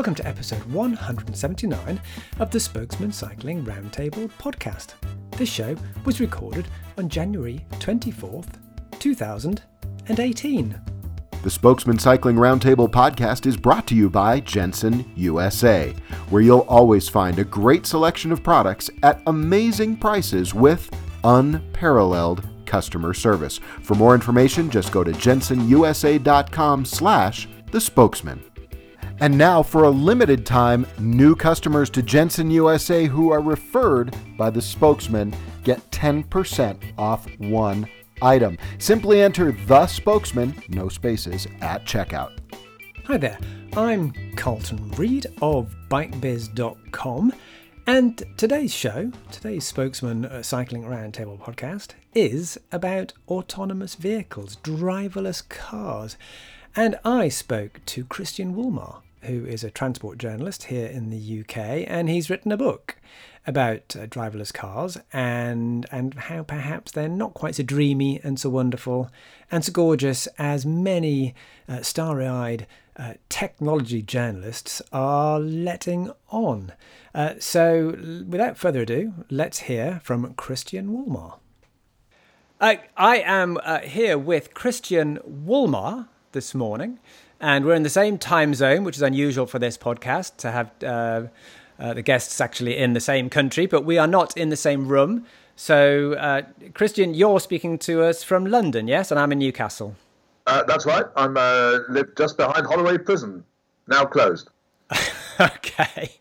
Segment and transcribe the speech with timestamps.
[0.00, 2.00] Welcome to episode 179
[2.38, 4.94] of the Spokesmen Cycling Roundtable podcast.
[5.32, 6.66] This show was recorded
[6.96, 8.48] on January 24th,
[8.98, 10.80] 2018.
[11.42, 15.94] The Spokesmen Cycling Roundtable podcast is brought to you by Jensen USA,
[16.30, 20.88] where you'll always find a great selection of products at amazing prices with
[21.24, 23.58] unparalleled customer service.
[23.82, 28.49] For more information, just go to jensenusa.com slash the spokesman.
[29.20, 34.48] And now, for a limited time, new customers to Jensen USA who are referred by
[34.48, 37.86] the spokesman get 10% off one
[38.22, 38.56] item.
[38.78, 42.32] Simply enter the spokesman, no spaces, at checkout.
[43.04, 43.38] Hi there,
[43.76, 47.34] I'm Carlton Reid of BikeBiz.com,
[47.86, 56.16] and today's show, today's Spokesmen uh, Cycling Roundtable podcast, is about autonomous vehicles, driverless cars.
[56.76, 61.84] And I spoke to Christian Wolmar, who is a transport journalist here in the UK,
[61.86, 62.96] and he's written a book
[63.46, 68.50] about uh, driverless cars and and how perhaps they're not quite so dreamy and so
[68.50, 69.10] wonderful
[69.50, 71.34] and so gorgeous as many
[71.68, 76.72] uh, starry-eyed uh, technology journalists are letting on.
[77.14, 77.96] Uh, so,
[78.28, 81.38] without further ado, let's hear from Christian Wolmar.
[82.60, 86.98] I, I am uh, here with Christian Wolmar this morning
[87.40, 90.70] and we're in the same time zone, which is unusual for this podcast to have
[90.84, 91.28] uh,
[91.78, 94.86] uh, the guests actually in the same country, but we are not in the same
[94.88, 95.24] room.
[95.56, 96.42] So, uh,
[96.74, 99.96] Christian, you're speaking to us from London, yes, and I'm in Newcastle.
[100.46, 101.04] Uh, that's right.
[101.16, 103.44] I'm uh, live just behind Holloway Prison,
[103.86, 104.50] now closed.
[105.40, 106.12] okay.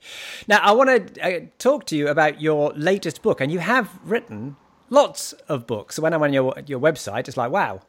[0.48, 4.00] Now, I want to uh, talk to you about your latest book, and you have
[4.04, 4.56] written
[4.90, 5.96] lots of books.
[5.96, 7.82] So when I'm on your your website, it's like, wow,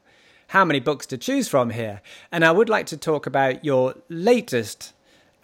[0.51, 2.03] how many books to choose from here.
[2.33, 4.93] And I would like to talk about your latest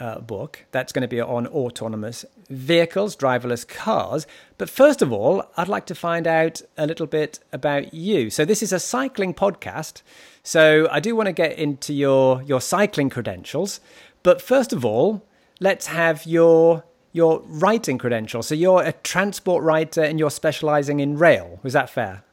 [0.01, 4.27] uh, book that's going to be on autonomous vehicles, driverless cars.
[4.59, 8.31] But first of all, I'd like to find out a little bit about you.
[8.31, 10.03] So this is a cycling podcast.
[10.43, 13.79] So I do want to get into your your cycling credentials.
[14.25, 15.25] But first of all,
[15.61, 18.49] let's have your your writing credentials.
[18.49, 21.61] So you're a transport writer and you're specializing in rail.
[21.63, 22.26] Was that fair?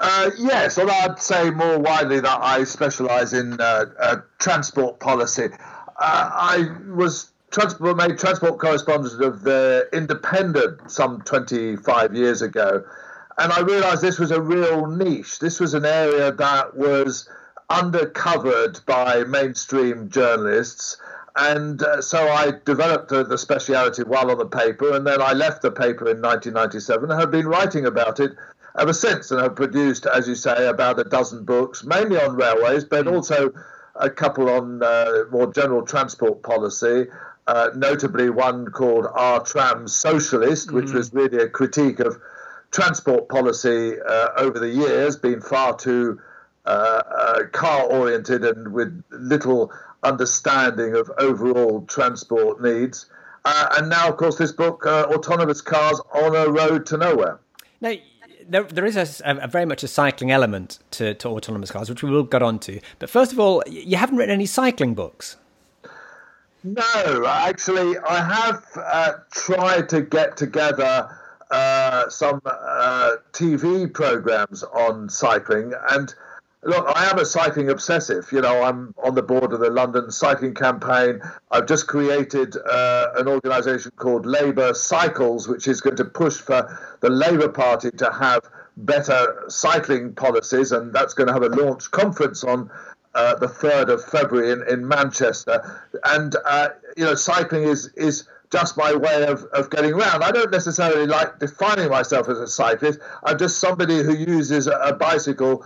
[0.00, 5.48] Uh, yes, although I'd say more widely that I specialise in uh, uh, transport policy.
[6.00, 12.82] Uh, I was transport made transport correspondent of the Independent some 25 years ago,
[13.36, 15.38] and I realised this was a real niche.
[15.38, 17.28] This was an area that was
[17.68, 20.96] undercovered by mainstream journalists.
[21.36, 25.34] And uh, so I developed uh, the speciality while on the paper, and then I
[25.34, 28.32] left the paper in 1997 and have been writing about it
[28.78, 32.84] ever since and have produced, as you say, about a dozen books, mainly on railways,
[32.84, 33.14] but hmm.
[33.14, 33.52] also
[33.96, 37.06] a couple on uh, more general transport policy.
[37.46, 42.20] Uh, notably, one called Are Trams Socialist, which was really a critique of
[42.70, 46.20] transport policy uh, over the years, being far too
[46.66, 49.72] uh, uh, car oriented and with little
[50.02, 53.06] understanding of overall transport needs.
[53.44, 57.40] Uh, and now, of course, this book, Autonomous Cars on a Road to Nowhere.
[57.80, 57.94] Now,
[58.48, 62.02] there, there is a, a, very much a cycling element to, to autonomous cars, which
[62.02, 62.80] we will get on to.
[62.98, 65.36] But first of all, you haven't written any cycling books.
[66.62, 71.08] No, actually, I have uh, tried to get together
[71.50, 76.14] uh, some uh, TV programs on cycling, and
[76.62, 78.28] Look, I am a cycling obsessive.
[78.32, 81.22] You know, I'm on the board of the London Cycling Campaign.
[81.50, 86.78] I've just created uh, an organisation called Labour Cycles, which is going to push for
[87.00, 88.42] the Labour Party to have
[88.76, 92.70] better cycling policies, and that's going to have a launch conference on
[93.14, 95.80] uh, the 3rd of February in, in Manchester.
[96.04, 100.22] And, uh, you know, cycling is, is just my way of, of getting around.
[100.22, 102.98] I don't necessarily like defining myself as a cyclist.
[103.24, 105.64] I'm just somebody who uses a, a bicycle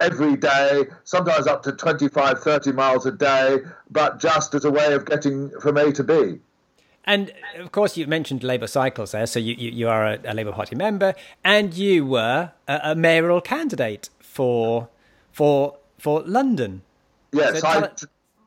[0.00, 3.58] every day, sometimes up to 25, 30 miles a day,
[3.90, 6.38] but just as a way of getting from A to B.
[7.06, 10.34] And of course, you mentioned Labour cycles there, so you, you, you are a, a,
[10.34, 11.14] Labour Party member,
[11.44, 14.88] and you were a, a mayoral candidate for
[15.30, 16.80] for for London.
[17.32, 17.90] Yes, so I,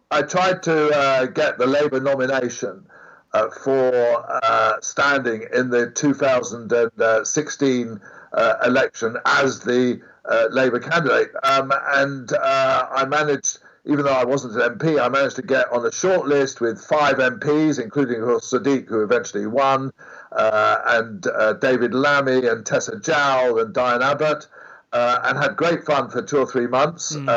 [0.09, 2.87] I tried to uh, get the Labour nomination
[3.33, 8.01] uh, for uh, standing in the 2016
[8.33, 11.31] uh, election as the uh, Labour candidate.
[11.43, 15.71] Um, and uh, I managed, even though I wasn't an MP, I managed to get
[15.71, 19.91] on a short list with five MPs, including Sadiq, who eventually won,
[20.31, 24.47] uh, and uh, David Lammy and Tessa Jowell and Diane Abbott.
[24.93, 27.27] Uh, and had great fun for two or three months mm.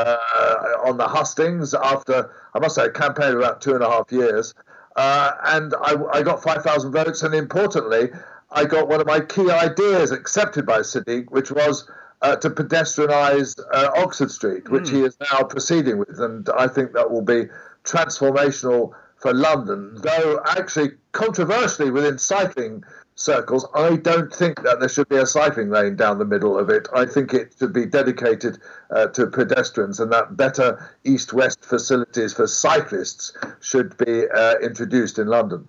[0.86, 4.12] on the hustings after, I must say, a campaign of about two and a half
[4.12, 4.54] years.
[4.96, 8.10] Uh, and I, I got 5,000 votes, and importantly,
[8.50, 11.88] I got one of my key ideas accepted by Sadiq, which was
[12.22, 14.92] uh, to pedestrianise uh, Oxford Street, which mm.
[14.92, 16.18] he is now proceeding with.
[16.18, 17.44] And I think that will be
[17.84, 22.84] transformational for London, though actually controversially within cycling
[23.20, 26.70] circles, I don't think that there should be a cycling lane down the middle of
[26.70, 26.88] it.
[26.94, 28.58] I think it should be dedicated
[28.90, 35.26] uh, to pedestrians, and that better east-west facilities for cyclists should be uh, introduced in
[35.26, 35.68] London.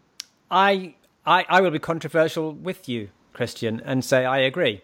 [0.50, 0.96] I,
[1.26, 4.82] I I will be controversial with you, Christian, and say I agree.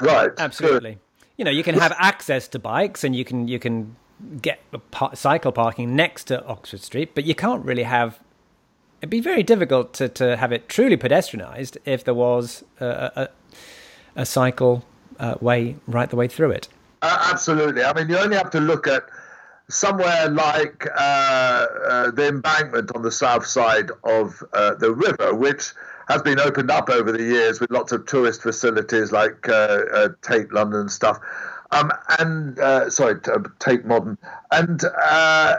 [0.00, 0.30] Right.
[0.38, 0.98] Absolutely.
[1.36, 3.96] You know, you can have access to bikes, and you can you can
[4.40, 4.60] get
[5.14, 8.20] cycle parking next to Oxford Street, but you can't really have.
[9.00, 12.86] It'd be very difficult to, to have it truly pedestrianised if there was a,
[13.16, 13.28] a,
[14.14, 14.84] a cycle
[15.18, 16.68] uh, way right the way through it.
[17.00, 17.82] Uh, absolutely.
[17.82, 19.04] I mean, you only have to look at
[19.70, 25.72] somewhere like uh, uh the embankment on the south side of uh, the river, which
[26.10, 30.52] has been opened up over the years with lots of tourist facilities like uh, Tate
[30.52, 31.20] London stuff.
[31.70, 34.18] Um, and uh, sorry, uh, Tate Modern.
[34.50, 35.56] And uh,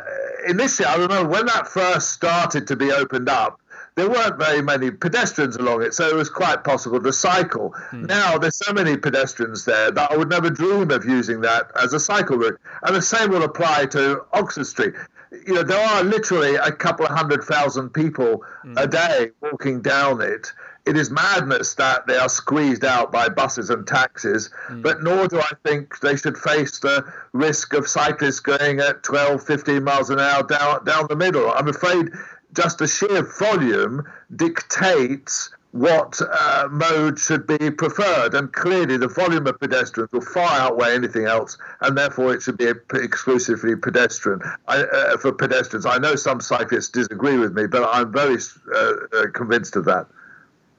[0.48, 3.62] initially, I remember when that first started to be opened up,
[3.95, 7.69] there weren't very many pedestrians along it, so it was quite possible to cycle.
[7.89, 8.06] Hmm.
[8.06, 11.94] Now there's so many pedestrians there that I would never dream of using that as
[11.94, 12.59] a cycle route.
[12.83, 14.95] And the same will apply to Oxford Street.
[15.31, 18.77] You know, there are literally a couple of hundred thousand people hmm.
[18.77, 20.51] a day walking down it
[20.85, 24.81] it is madness that they are squeezed out by buses and taxis, mm.
[24.81, 29.43] but nor do I think they should face the risk of cyclists going at 12,
[29.43, 31.51] 15 miles an hour down, down the middle.
[31.51, 32.09] I'm afraid
[32.53, 34.03] just the sheer volume
[34.35, 38.33] dictates what uh, mode should be preferred.
[38.33, 42.57] And clearly, the volume of pedestrians will far outweigh anything else, and therefore it should
[42.57, 45.85] be exclusively pedestrian I, uh, for pedestrians.
[45.85, 48.38] I know some cyclists disagree with me, but I'm very
[48.73, 50.07] uh, uh convinced of that.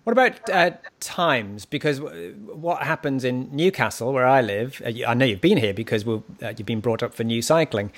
[0.04, 1.64] What about uh, times?
[1.64, 6.06] Because what happens in Newcastle, where I live, uh, I know you've been here because
[6.06, 7.92] uh, you've been brought up for new cycling.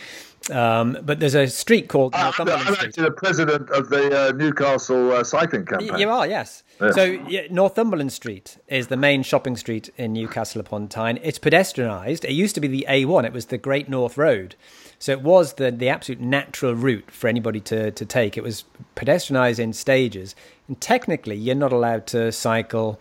[0.50, 5.12] Um, but there's a street called Northumberland I'm, actually the president of the uh, Newcastle
[5.12, 5.98] uh, cycling campaign.
[5.98, 6.62] You are, yes.
[6.80, 6.90] Yeah.
[6.90, 11.18] So yeah, Northumberland Street is the main shopping street in Newcastle upon Tyne.
[11.22, 12.24] It's pedestrianised.
[12.24, 13.24] It used to be the A1.
[13.24, 14.54] It was the Great North Road.
[14.98, 18.36] So it was the, the absolute natural route for anybody to, to take.
[18.36, 18.64] It was
[18.96, 20.34] pedestrianised in stages.
[20.68, 23.00] And technically, you're not allowed to cycle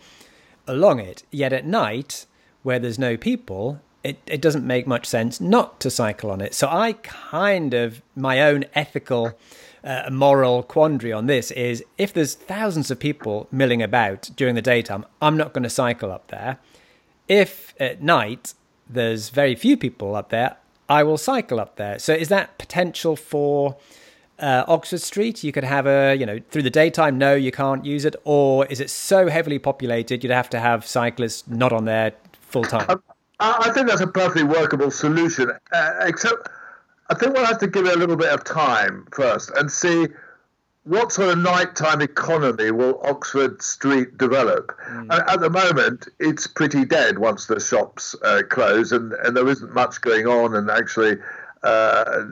[0.66, 1.24] along it.
[1.30, 2.26] Yet at night,
[2.62, 6.54] where there's no people, it, it doesn't make much sense not to cycle on it.
[6.54, 9.32] So I kind of, my own ethical,
[9.82, 14.62] uh, moral quandary on this is if there's thousands of people milling about during the
[14.62, 16.58] daytime, I'm not going to cycle up there.
[17.28, 18.54] If at night
[18.88, 20.56] there's very few people up there,
[20.88, 21.98] I will cycle up there.
[21.98, 23.76] So is that potential for
[24.38, 25.42] uh, Oxford Street?
[25.42, 28.16] You could have a, you know, through the daytime, no, you can't use it.
[28.24, 32.64] Or is it so heavily populated, you'd have to have cyclists not on there full
[32.64, 33.02] time?
[33.60, 36.48] I think that's a perfectly workable solution, uh, except
[37.10, 40.08] I think we'll have to give it a little bit of time first and see
[40.84, 44.70] what sort of nighttime economy will Oxford Street develop?
[44.90, 45.10] Mm.
[45.28, 49.72] At the moment, it's pretty dead once the shops uh, close, and, and there isn't
[49.72, 50.54] much going on.
[50.54, 51.16] And actually,
[51.64, 52.26] uh,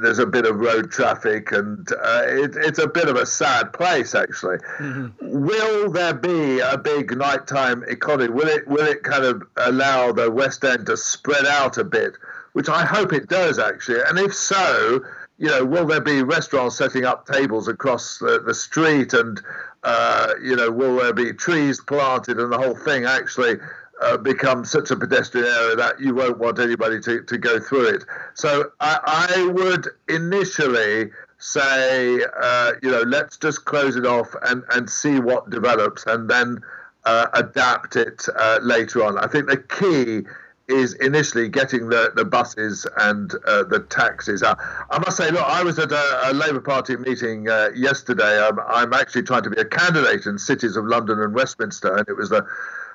[0.00, 3.72] there's a bit of road traffic, and uh, it, it's a bit of a sad
[3.72, 4.58] place, actually.
[4.78, 5.08] Mm-hmm.
[5.20, 8.28] Will there be a big nighttime economy?
[8.28, 12.14] Will it will it kind of allow the West End to spread out a bit?
[12.52, 14.00] Which I hope it does, actually.
[14.08, 15.02] And if so,
[15.36, 19.40] you know, will there be restaurants setting up tables across the, the street, and
[19.82, 23.56] uh, you know, will there be trees planted, and the whole thing actually
[24.02, 27.88] uh, become such a pedestrian area that you won't want anybody to, to go through
[27.88, 28.04] it.
[28.34, 34.64] So I, I would initially say, uh, you know, let's just close it off and,
[34.70, 36.60] and see what develops, and then
[37.04, 39.18] uh, adapt it uh, later on.
[39.18, 40.26] I think the key
[40.68, 44.58] is initially getting the, the buses and uh, the taxis out.
[44.90, 48.40] I must say, look, I was at a, a Labour Party meeting uh, yesterday.
[48.44, 52.08] I'm, I'm, actually trying to be a candidate in cities of London and Westminster, and
[52.08, 52.44] it was the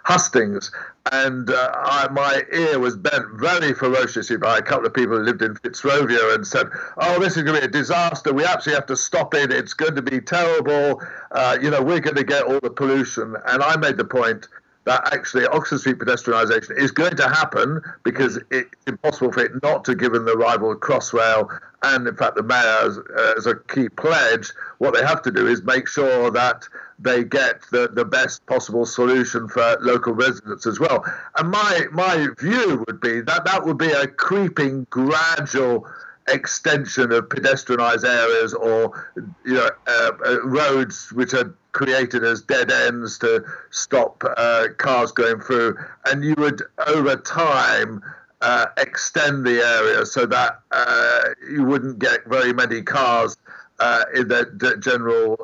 [0.03, 0.71] hustings,
[1.11, 5.23] and uh, I, my ear was bent very ferociously by a couple of people who
[5.23, 6.67] lived in Fitzrovia and said,
[6.97, 8.33] "Oh, this is going to be a disaster.
[8.33, 9.51] We actually have to stop it.
[9.51, 11.01] It's going to be terrible.
[11.31, 14.47] Uh, you know, we're going to get all the pollution." And I made the point
[14.85, 18.43] that actually Oxford Street pedestrianisation is going to happen because mm.
[18.51, 21.49] it's impossible for it not to, given the arrival of Crossrail
[21.83, 22.99] and, in fact, the mayor as,
[23.37, 24.51] as, a key pledge.
[24.77, 26.67] What they have to do is make sure that
[26.99, 31.03] they get the, the best possible solution for local residents as well.
[31.37, 35.87] And my my view would be that that would be a creeping, gradual
[36.27, 39.11] extension of pedestrianised areas or
[39.45, 45.11] you know uh, uh, roads which are created as dead ends to stop uh, cars
[45.11, 48.03] going through, and you would over time.
[48.43, 53.37] Uh, extend the area so that uh, you wouldn't get very many cars
[53.79, 55.37] uh, in the general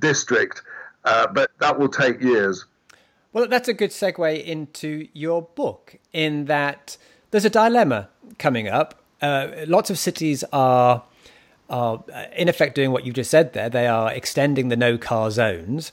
[0.00, 0.62] district,
[1.04, 2.64] but that will take years.
[3.32, 6.96] Well, that's a good segue into your book, in that
[7.30, 9.01] there's a dilemma coming up.
[9.22, 11.04] Uh, lots of cities are
[11.70, 13.70] are uh, in effect doing what you just said there.
[13.70, 15.92] They are extending the no car zones,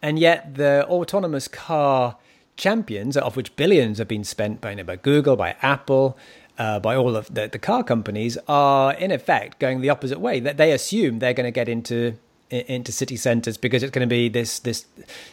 [0.00, 2.16] and yet the autonomous car
[2.56, 6.16] champions, of which billions have been spent by, you know, by Google, by Apple,
[6.58, 10.38] uh, by all of the, the car companies, are in effect going the opposite way.
[10.38, 12.16] That they assume they're going to get into
[12.48, 14.86] into city centres because it's going to be this this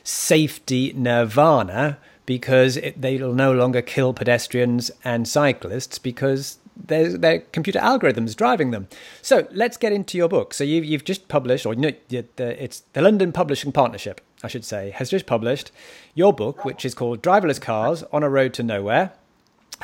[0.03, 7.79] safety nirvana because it, they'll no longer kill pedestrians and cyclists because there's their computer
[7.79, 8.87] algorithms driving them.
[9.21, 10.53] So let's get into your book.
[10.53, 14.91] So you've you've just published, or no, it's the London Publishing Partnership, I should say,
[14.91, 15.71] has just published
[16.13, 19.13] your book, which is called Driverless Cars on a Road to Nowhere.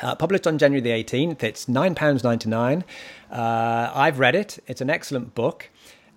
[0.02, 1.42] Uh, published on January the 18th.
[1.42, 2.84] It's £9.99.
[3.30, 4.58] Uh, I've read it.
[4.66, 5.68] It's an excellent book.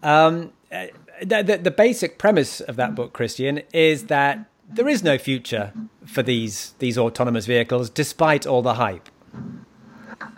[0.01, 0.87] Um, uh,
[1.21, 5.73] the, the, the basic premise of that book, Christian, is that there is no future
[6.05, 9.09] for these these autonomous vehicles, despite all the hype.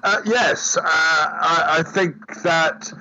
[0.03, 2.91] Uh, yes, uh, I, I, think that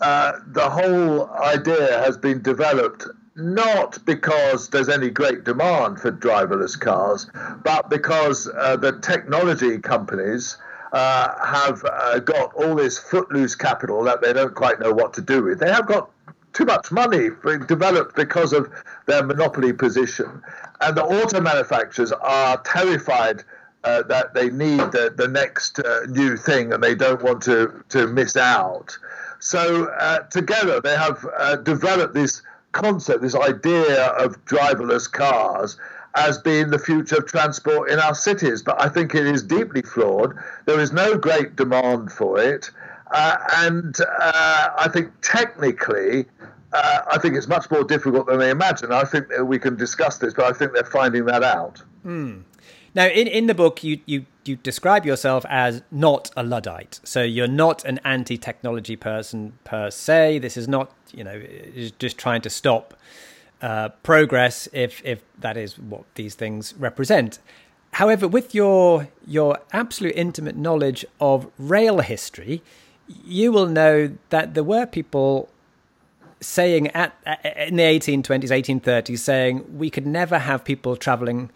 [0.00, 3.06] uh, the whole idea has been developed
[3.36, 7.30] not because there's any great demand for driverless cars,
[7.64, 10.56] but because uh, the technology companies.
[10.92, 15.20] Uh, have uh, got all this footloose capital that they don't quite know what to
[15.20, 15.60] do with.
[15.60, 16.10] They have got
[16.52, 17.30] too much money
[17.66, 18.70] developed because of
[19.06, 20.42] their monopoly position.
[20.80, 23.44] And the auto manufacturers are terrified
[23.84, 27.82] uh, that they need the, the next uh, new thing and they don't want to,
[27.88, 28.96] to miss out.
[29.38, 35.78] So, uh, together, they have uh, developed this concept, this idea of driverless cars
[36.14, 38.62] as being the future of transport in our cities.
[38.62, 40.34] But I think it is deeply flawed.
[40.66, 42.70] There is no great demand for it.
[43.12, 46.26] Uh, and uh, I think technically,
[46.72, 48.92] uh, I think it's much more difficult than they imagine.
[48.92, 51.82] I think we can discuss this, but I think they're finding that out.
[52.04, 52.42] Mm.
[52.94, 57.00] Now, in, in the book, you, you, you describe yourself as not a Luddite.
[57.04, 60.38] So you're not an anti technology person per se.
[60.38, 61.42] This is not, you know,
[61.98, 62.94] just trying to stop
[63.62, 67.38] uh, progress if, if that is what these things represent.
[67.92, 72.62] However, with your your absolute intimate knowledge of rail history,
[73.24, 75.48] you will know that there were people
[76.40, 77.14] saying at,
[77.66, 81.50] in the 1820s 1830s saying we could never have people traveling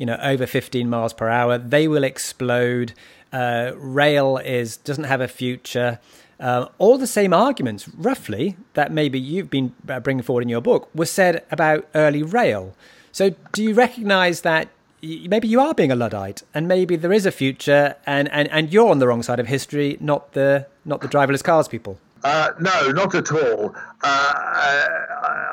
[0.00, 2.94] you know over 15 miles per hour they will explode.
[3.32, 6.00] Uh, rail is doesn't have a future.
[6.40, 10.62] Uh, all the same arguments roughly that maybe you've been uh, bringing forward in your
[10.62, 12.74] book were said about early rail.
[13.12, 14.68] So do you recognize that
[15.02, 18.72] maybe you are being a luddite and maybe there is a future and, and, and
[18.72, 22.50] you're on the wrong side of history not the not the driverless cars people uh,
[22.60, 23.74] no, not at all.
[24.02, 24.86] Uh, I,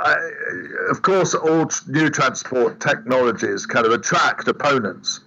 [0.02, 0.16] I,
[0.90, 5.22] of course, all new transport technologies kind of attract opponents,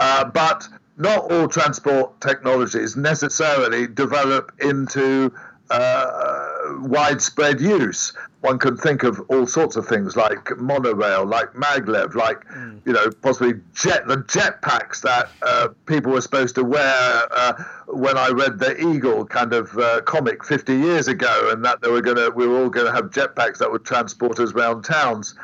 [0.00, 5.32] uh, but not all transport technologies necessarily develop into
[5.70, 6.48] uh,
[6.80, 8.12] widespread use.
[8.42, 12.80] One can think of all sorts of things like monorail, like maglev, like mm.
[12.84, 18.18] you know possibly jet the jetpacks that uh, people were supposed to wear uh, when
[18.18, 22.00] I read the Eagle kind of uh, comic 50 years ago, and that they were
[22.00, 25.36] going to we were all going to have jetpacks that would transport us around towns.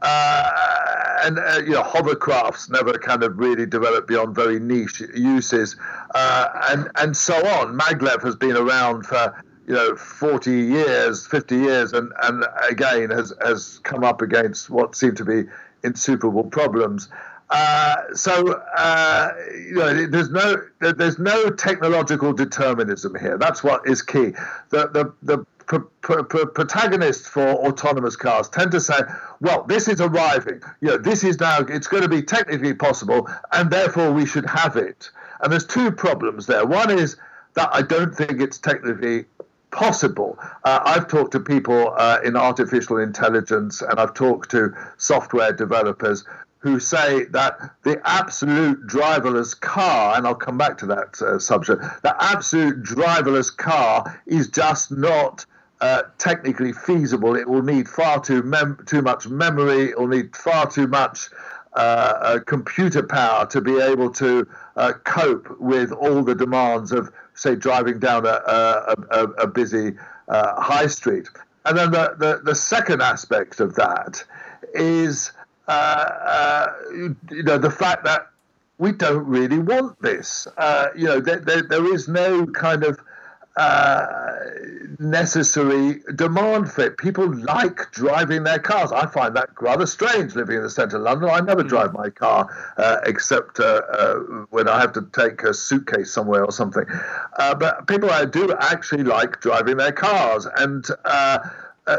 [0.00, 0.50] Uh,
[1.24, 5.76] and uh, you know hovercrafts never kind of really developed beyond very niche uses,
[6.14, 7.78] uh, and and so on.
[7.78, 13.32] Maglev has been around for you know 40 years 50 years and and again has
[13.44, 15.44] has come up against what seem to be
[15.82, 17.08] insuperable problems
[17.48, 24.02] uh, so uh, you know there's no there's no technological determinism here that's what is
[24.02, 24.32] key
[24.70, 29.00] the the the protagonists for autonomous cars tend to say,
[29.40, 30.60] well, this is arriving.
[30.80, 34.46] You know, this is now, it's going to be technically possible, and therefore we should
[34.46, 35.10] have it.
[35.40, 36.64] And there's two problems there.
[36.64, 37.16] One is
[37.54, 39.24] that I don't think it's technically
[39.76, 40.38] possible.
[40.64, 46.24] Uh, I've talked to people uh, in artificial intelligence and I've talked to software developers
[46.60, 51.82] who say that the absolute driverless car, and I'll come back to that uh, subject,
[52.02, 55.46] the absolute driverless car is just not.
[55.78, 57.36] Uh, technically feasible.
[57.36, 59.90] It will need far too mem- too much memory.
[59.90, 61.28] It will need far too much
[61.76, 67.54] uh, computer power to be able to uh, cope with all the demands of say,
[67.54, 69.92] driving down a, a, a, a busy
[70.28, 71.28] uh, high street.
[71.64, 74.24] And then the, the, the, second aspect of that
[74.74, 75.32] is,
[75.68, 78.28] uh, uh, you know, the fact that
[78.78, 80.46] we don't really want this.
[80.56, 83.00] Uh, you know, there, there, there is no kind of
[84.98, 86.98] necessary demand for it.
[86.98, 88.92] People like driving their cars.
[88.92, 91.30] I find that rather strange living in the centre of London.
[91.30, 91.68] I never mm.
[91.68, 94.14] drive my car uh, except uh, uh,
[94.50, 96.84] when I have to take a suitcase somewhere or something.
[97.38, 100.84] Uh, but people do actually like driving their cars, and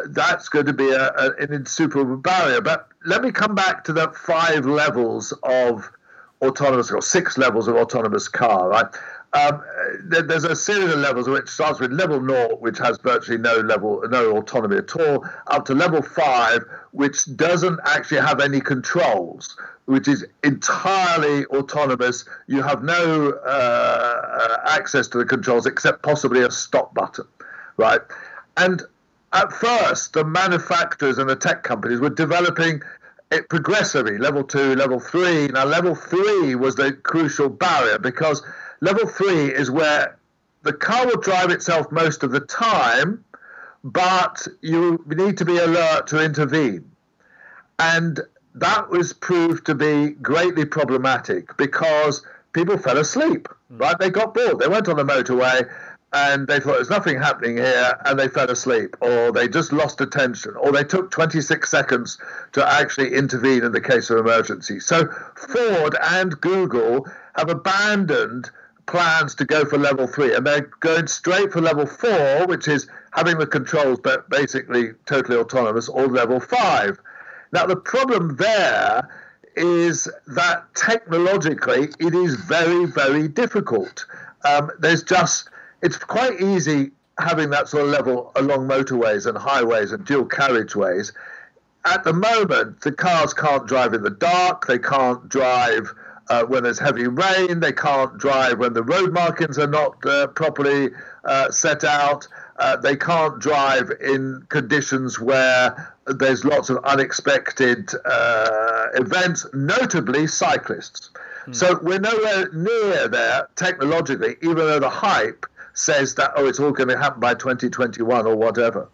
[0.09, 2.61] that's going to be a, a, an insuperable barrier.
[2.61, 5.89] But let me come back to the five levels of
[6.41, 8.85] autonomous or six levels of autonomous car, right?
[9.33, 9.61] Um,
[10.05, 14.01] there's a series of levels which starts with level 0, which has virtually no level,
[14.09, 20.07] no autonomy at all, up to level 5, which doesn't actually have any controls, which
[20.07, 22.25] is entirely autonomous.
[22.47, 27.27] You have no uh, access to the controls except possibly a stop button,
[27.75, 28.01] right?
[28.55, 28.81] And
[29.33, 32.81] at first, the manufacturers and the tech companies were developing
[33.29, 35.47] it progressively, level 2, level 3.
[35.47, 38.41] Now, level 3 was the crucial barrier because
[38.81, 40.17] Level three is where
[40.63, 43.23] the car will drive itself most of the time,
[43.83, 46.91] but you need to be alert to intervene.
[47.79, 48.19] And
[48.55, 53.79] that was proved to be greatly problematic because people fell asleep, mm.
[53.79, 53.97] right?
[53.97, 54.59] They got bored.
[54.59, 55.69] They went on the motorway
[56.13, 59.99] and they thought there's nothing happening here and they fell asleep or they just lost
[60.01, 62.17] attention or they took 26 seconds
[62.53, 64.79] to actually intervene in the case of emergency.
[64.79, 68.49] So Ford and Google have abandoned
[68.87, 72.87] plans to go for level three, and they're going straight for level four, which is
[73.11, 76.99] having the controls but basically totally autonomous, or level five.
[77.51, 79.07] Now, the problem there
[79.55, 84.05] is that technologically it is very, very difficult.
[84.45, 85.49] Um, there's just,
[85.81, 91.11] it's quite easy having that sort of level along motorways and highways and dual carriageways.
[91.85, 95.91] At the moment, the cars can't drive in the dark, they can't drive
[96.29, 97.59] uh, when there's heavy rain.
[97.59, 100.91] They can't drive when the road markings are not uh, properly
[101.25, 102.27] uh, set out.
[102.57, 111.09] Uh, they can't drive in conditions where there's lots of unexpected uh, events, notably cyclists.
[111.45, 111.53] Hmm.
[111.53, 116.71] So we're nowhere near there technologically, even though the hype says that, oh, it's all
[116.71, 118.89] going to happen by 2021 or whatever.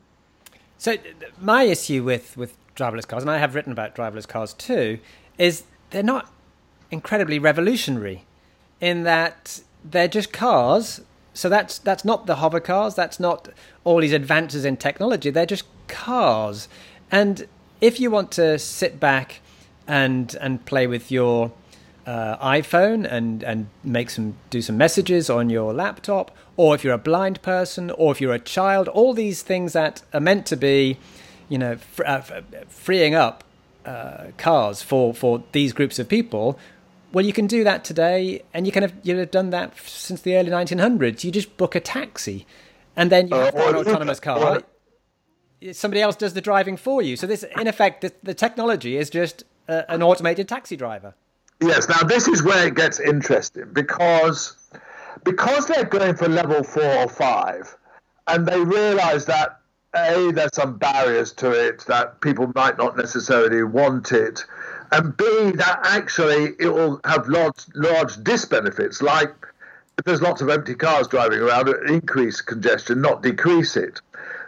[0.77, 0.97] So
[1.39, 4.99] my issue with, with driverless cars, and I have written about driverless cars too,
[5.37, 6.32] is they're not
[6.93, 8.23] incredibly revolutionary
[8.79, 11.01] in that they're just cars.
[11.33, 12.95] So that's that's not the hover cars.
[12.95, 13.49] That's not
[13.83, 15.29] all these advances in technology.
[15.31, 16.69] They're just cars.
[17.11, 17.47] And
[17.81, 19.41] if you want to sit back
[19.87, 21.51] and and play with your
[22.05, 26.93] uh, iPhone and and make some do some messages on your laptop, or if you're
[26.93, 30.55] a blind person, or if you're a child, all these things that are meant to
[30.55, 30.97] be,
[31.49, 32.21] you know, fr- uh,
[32.67, 33.43] freeing up
[33.85, 36.57] uh, cars for for these groups of people
[37.13, 40.21] well, you can do that today, and you can have you have done that since
[40.21, 41.23] the early 1900s.
[41.23, 42.47] You just book a taxi,
[42.95, 44.63] and then you have uh, an autonomous car.
[45.71, 47.15] Somebody else does the driving for you.
[47.15, 51.13] So this, in effect, the, the technology is just uh, an automated taxi driver.
[51.61, 51.87] Yes.
[51.87, 54.57] Now this is where it gets interesting because
[55.23, 57.77] because they're going for level four or five,
[58.27, 59.59] and they realise that
[59.95, 64.43] a there's some barriers to it that people might not necessarily want it
[64.93, 65.25] and B,
[65.55, 69.33] that actually it will have large, large disbenefits, like
[69.97, 74.01] if there's lots of empty cars driving around, it increase congestion, not decrease it.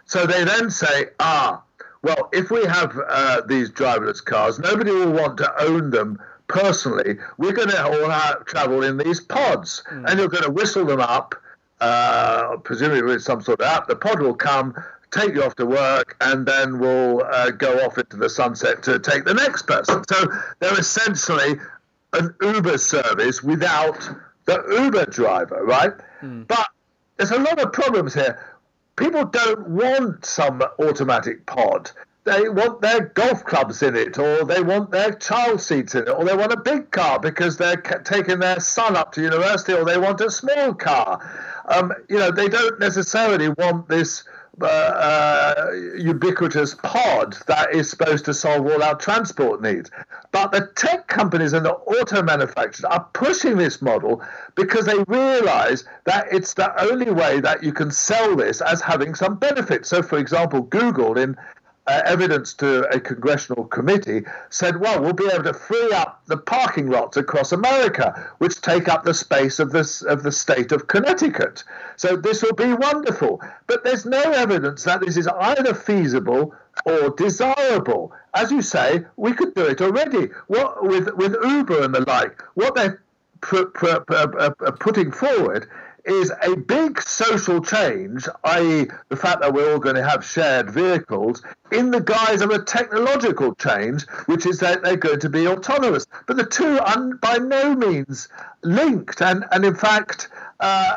[0.06, 1.64] So they then say, ah,
[2.02, 7.18] well, if we have uh, these driverless cars, nobody will want to own them personally.
[7.38, 10.08] We're going to all travel in these pods, mm.
[10.08, 11.34] and you're going to whistle them up,
[11.82, 13.88] uh, presumably with some sort of app.
[13.88, 14.76] The pod will come,
[15.12, 19.00] take you off to work, and then we'll uh, go off into the sunset to
[19.00, 20.04] take the next person.
[20.10, 20.28] So
[20.60, 21.60] they're essentially
[22.14, 24.10] an Uber service without
[24.46, 25.94] the Uber driver, right?
[26.22, 26.48] Mm.
[26.48, 26.68] But
[27.18, 28.40] there's a lot of problems here.
[28.96, 31.92] People don't want some automatic pod.
[32.24, 36.10] They want their golf clubs in it, or they want their child seats in it,
[36.10, 39.86] or they want a big car because they're taking their son up to university, or
[39.86, 41.20] they want a small car.
[41.68, 44.24] Um, you know, they don't necessarily want this
[44.62, 49.92] uh, ubiquitous pod that is supposed to solve all our transport needs.
[50.32, 54.24] But the tech companies and the auto manufacturers are pushing this model
[54.56, 59.16] because they realize that it's the only way that you can sell this as having
[59.16, 59.86] some benefit.
[59.86, 61.36] So, for example, Google in
[61.88, 66.38] uh, evidence to a congressional committee said, well, we'll be able to free up the
[66.38, 70.88] parking lots across America, which take up the space of, this, of the state of
[70.88, 71.64] Connecticut.
[71.96, 73.42] So this will be wonderful.
[73.68, 78.14] But there's no evidence that this is either feasible or desirable.
[78.34, 80.30] As you say, we could do it already.
[80.48, 83.02] What with with Uber and the like, what they're
[83.42, 85.70] pr- pr- pr- putting forward
[86.06, 90.70] is a big social change, i.e., the fact that we're all going to have shared
[90.70, 91.42] vehicles,
[91.72, 96.06] in the guise of a technological change, which is that they're going to be autonomous.
[96.28, 98.30] But the two are by no means
[98.64, 99.22] linked.
[99.22, 100.94] And, and in fact, uh,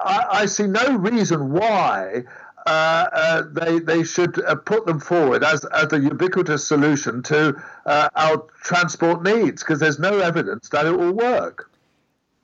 [0.00, 2.24] I, I, see no reason why.
[2.66, 7.56] Uh, uh, they they should uh, put them forward as as a ubiquitous solution to
[7.86, 11.70] uh, our transport needs because there's no evidence that it will work.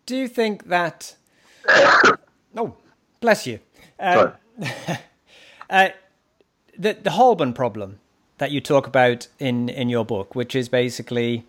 [0.07, 1.16] Do you think that
[2.57, 2.74] oh,
[3.20, 3.61] bless you.
[3.98, 4.33] Uh,
[5.70, 5.88] uh,
[6.79, 8.00] the the Holborn problem
[8.38, 11.44] that you talk about in in your book, which is basically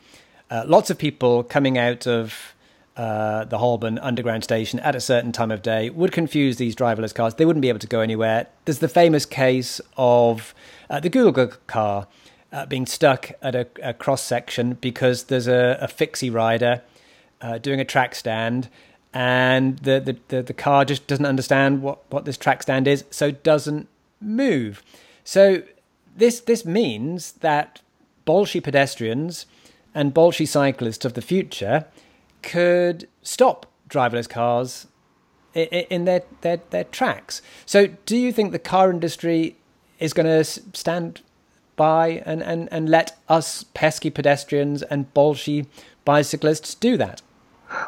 [0.49, 2.55] uh, lots of people coming out of
[2.95, 7.13] uh, the Holborn underground station at a certain time of day would confuse these driverless
[7.13, 7.35] cars.
[7.35, 8.47] They wouldn't be able to go anywhere.
[8.65, 10.55] There's the famous case of
[10.89, 12.07] uh, the Google car
[12.51, 16.81] uh, being stuck at a, a cross section because there's a, a fixie rider
[17.41, 18.69] uh, doing a track stand
[19.17, 23.03] and the, the, the, the, car just doesn't understand what, what this track stand is,
[23.09, 23.87] so doesn't
[24.21, 24.83] move.
[25.23, 25.63] So
[26.15, 27.81] this this means that
[28.27, 29.47] Bolshe pedestrians
[29.95, 31.85] and Bolshe cyclists of the future
[32.43, 34.85] could stop driverless cars
[35.55, 37.41] in their, their, their tracks.
[37.65, 39.55] So do you think the car industry
[39.97, 41.21] is going to stand
[41.75, 45.65] by and, and, and let us pesky pedestrians and Bolshe
[46.05, 47.23] bicyclists do that?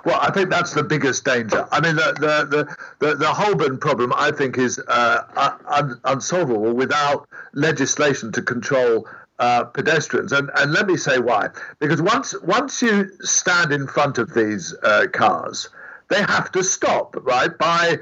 [0.06, 1.68] Well, I think that's the biggest danger.
[1.72, 6.74] I mean, the the the, the, the Holborn problem, I think, is uh, un- unsolvable
[6.74, 9.08] without legislation to control
[9.40, 10.32] uh, pedestrians.
[10.32, 11.50] And and let me say why.
[11.80, 15.70] Because once once you stand in front of these uh, cars,
[16.10, 18.00] they have to stop right by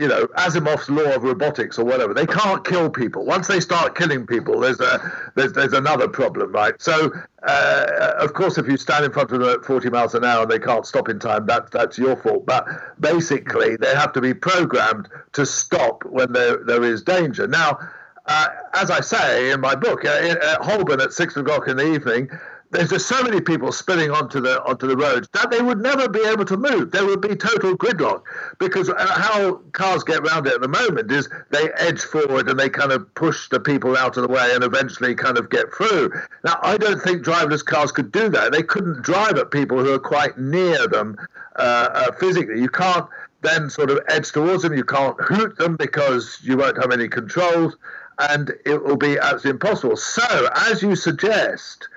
[0.00, 2.14] you know, Asimov's law of robotics or whatever.
[2.14, 3.26] They can't kill people.
[3.26, 6.72] Once they start killing people, there's a there's, there's another problem, right?
[6.80, 7.12] So,
[7.46, 10.42] uh, of course, if you stand in front of them at 40 miles an hour
[10.42, 12.46] and they can't stop in time, that that's your fault.
[12.46, 12.66] But
[12.98, 17.46] basically, they have to be programmed to stop when there there is danger.
[17.46, 17.78] Now.
[18.26, 21.94] Uh, as I say in my book, uh, at Holborn at six o'clock in the
[21.94, 22.30] evening,
[22.70, 26.08] there's just so many people spilling onto the onto the roads that they would never
[26.08, 26.92] be able to move.
[26.92, 28.22] There would be total gridlock
[28.58, 32.58] because uh, how cars get around it at the moment is they edge forward and
[32.58, 35.72] they kind of push the people out of the way and eventually kind of get
[35.74, 36.12] through.
[36.44, 38.52] Now, I don't think driverless cars could do that.
[38.52, 41.16] They couldn't drive at people who are quite near them
[41.56, 42.60] uh, uh, physically.
[42.60, 43.06] You can't
[43.42, 44.74] then sort of edge towards them.
[44.74, 47.76] You can't hoot them because you won't have any controls,
[48.18, 49.96] and it will be absolutely impossible.
[49.96, 51.88] So, as you suggest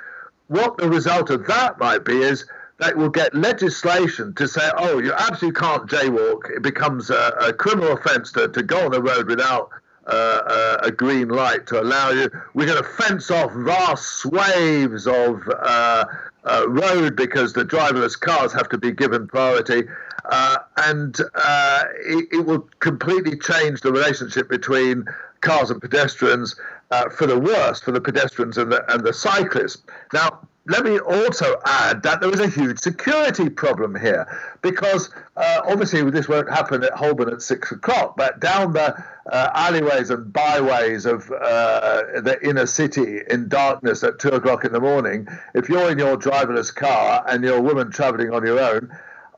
[0.53, 2.45] what the result of that might be is
[2.77, 6.49] that we'll get legislation to say, oh, you absolutely can't jaywalk.
[6.55, 9.69] It becomes a, a criminal offence to, to go on the road without
[10.05, 12.29] uh, a green light to allow you.
[12.53, 16.05] We're going to fence off vast swathes of uh,
[16.43, 19.87] uh, road because the driverless cars have to be given priority.
[20.25, 25.05] Uh, and uh, it, it, will completely change the relationship between
[25.43, 26.55] cars and pedestrians
[26.91, 29.83] uh, for the worst for the pedestrians and the, and the cyclists.
[30.13, 34.25] Now, let me also add that there is a huge security problem here
[34.61, 38.95] because uh, obviously this won't happen at Holborn at six o'clock, but down the
[39.29, 44.71] uh, alleyways and byways of uh, the inner city in darkness at two o'clock in
[44.71, 48.59] the morning, if you're in your driverless car and you're a woman traveling on your
[48.59, 48.89] own,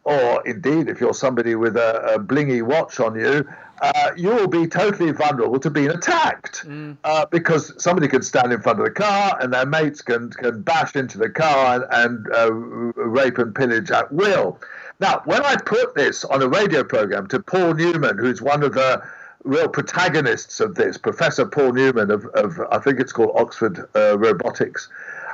[0.03, 3.47] or indeed if you're somebody with a, a blingy watch on you,
[3.81, 6.95] uh, you will be totally vulnerable to being attacked mm.
[7.03, 10.61] uh, because somebody can stand in front of the car and their mates can, can
[10.61, 14.59] bash into the car and, and uh, rape and pillage at will.
[14.99, 18.73] Now, when I put this on a radio program to Paul Newman, who's one of
[18.73, 19.03] the
[19.43, 24.17] real protagonists of this, Professor Paul Newman of, of I think it's called Oxford uh,
[24.17, 24.87] Robotics,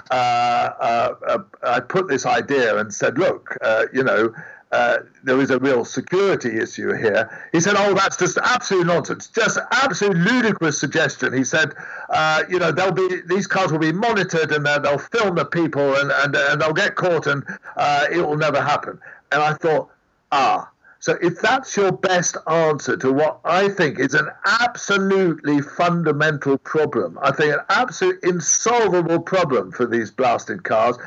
[0.10, 3.56] uh, uh, I put this idea and said, look,
[3.94, 4.34] you know,
[4.72, 7.30] uh, there is a real security issue here.
[7.52, 11.74] He said, "Oh, that's just absolute nonsense, just absolute ludicrous suggestion." He said,
[12.10, 15.96] uh, "You know, they'll be these cars will be monitored and they'll film the people
[15.96, 17.44] and and, and they'll get caught and
[17.76, 19.00] uh, it will never happen."
[19.32, 19.90] And I thought,
[20.32, 20.68] ah.
[21.00, 27.18] So, if that's your best answer to what I think is an absolutely fundamental problem,
[27.24, 30.98] I think an absolute insolvable problem for these blasted cars,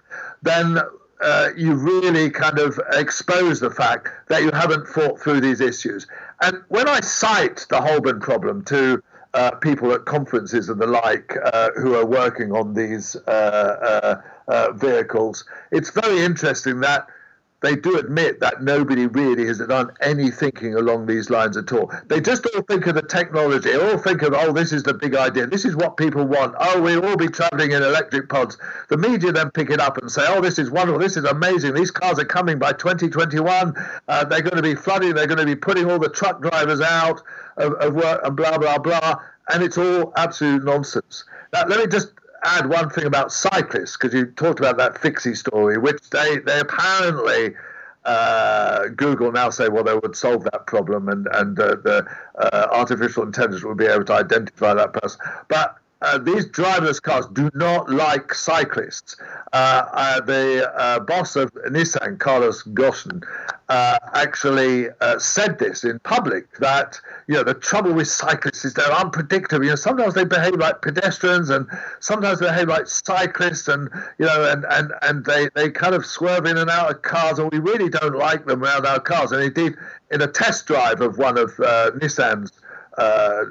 [0.43, 0.81] then
[1.25, 6.07] uh, you really kind of expose the fact that you haven't thought through these issues.
[6.43, 9.03] And when I cite the Holborn problem to
[9.35, 14.53] uh, people at conferences and the like uh, who are working on these uh, uh,
[14.53, 15.45] uh, vehicles.
[15.73, 17.09] It's very interesting that
[17.65, 21.91] they do admit that nobody really has done any thinking along these lines at all.
[22.07, 24.95] They just all think of the technology, they all think of, oh, this is the
[24.95, 26.55] big idea, this is what people want.
[26.59, 28.59] Oh, we'll all be traveling in electric pods.
[28.89, 31.75] The media then pick it up and say, oh, this is wonderful, this is amazing.
[31.75, 33.75] These cars are coming by 2021.
[34.09, 36.81] Uh, they're going to be flooding, they're going to be putting all the truck drivers
[36.81, 37.23] out
[37.57, 39.17] of, of work and blah, blah, blah.
[39.49, 41.25] And it's all absolute nonsense.
[41.53, 42.13] Now, let me just
[42.45, 46.61] add one thing about cyclists because you talked about that Fixie story, which they they
[46.61, 47.55] apparently.
[48.07, 52.07] Uh, Google now say, well, they would solve that problem, and and uh, the
[52.39, 55.19] uh, artificial intelligence would be able to identify that person.
[55.49, 59.17] But uh, these driverless cars do not like cyclists.
[59.53, 63.23] Uh, uh, the uh, boss of Nissan, Carlos Ghosn,
[63.69, 64.89] actually
[65.19, 69.65] said this in public that you know the trouble with cyclists is they're unpredictable.
[69.65, 71.67] You know, sometimes they behave like pedestrians, and
[72.01, 73.89] sometimes they behave like cyclists, and
[74.19, 77.39] you know, and and and they they kind of swerve in and out of cars,
[77.39, 79.33] and we really don't like them around our cars.
[79.33, 79.75] And indeed,
[80.11, 81.51] in a test drive of one of
[81.97, 82.53] Nissan's
[82.99, 83.45] uh,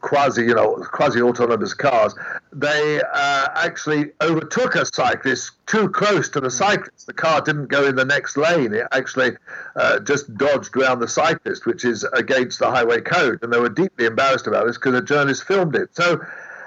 [0.00, 2.14] quasi, you know, quasi-autonomous cars,
[2.52, 7.06] they uh, actually overtook a cyclist too close to the cyclist.
[7.06, 9.32] The car didn't go in the next lane; it actually
[9.76, 13.42] uh, just dodged around the cyclist, which is against the highway code.
[13.42, 15.94] And they were deeply embarrassed about this because a journalist filmed it.
[15.94, 16.20] So.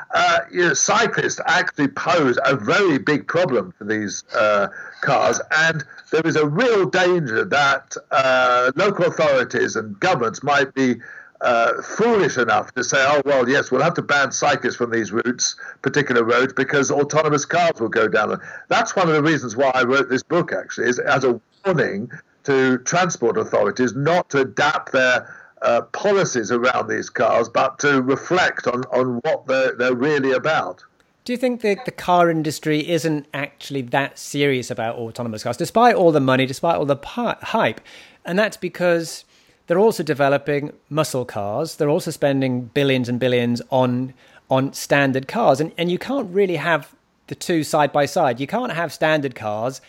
[0.09, 4.69] Uh, you know, cyclists actually pose a very big problem for these uh,
[5.01, 10.95] cars, and there is a real danger that uh, local authorities and governments might be
[11.41, 15.11] uh, foolish enough to say, oh, well, yes, we'll have to ban cyclists from these
[15.11, 18.39] routes, particular roads, because autonomous cars will go down.
[18.69, 22.09] That's one of the reasons why I wrote this book, actually, is as a warning
[22.45, 28.67] to transport authorities not to adapt their uh, policies around these cars, but to reflect
[28.67, 30.83] on, on what they're, they're really about.
[31.25, 35.93] Do you think that the car industry isn't actually that serious about autonomous cars, despite
[35.95, 37.81] all the money, despite all the hype?
[38.23, 39.25] And that's because
[39.67, 41.75] they're also developing muscle cars.
[41.75, 44.13] They're also spending billions and billions on
[44.49, 46.95] on standard cars, and and you can't really have
[47.27, 48.39] the two side by side.
[48.39, 49.81] You can't have standard cars